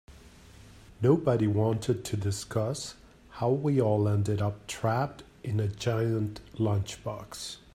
[0.99, 2.95] Nobody wanted to discuss
[3.33, 7.57] how we all ended up trapped in a giant lunchbox.